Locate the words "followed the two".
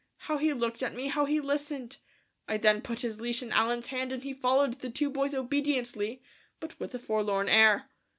4.33-5.11